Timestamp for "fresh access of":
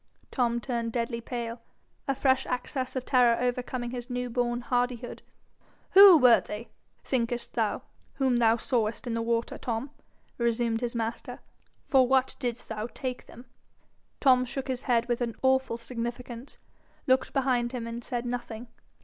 2.15-3.05